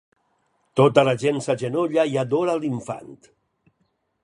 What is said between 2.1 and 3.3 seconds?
i adora l'infant.